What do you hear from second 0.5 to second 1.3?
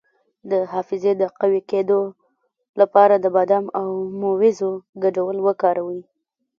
د حافظې د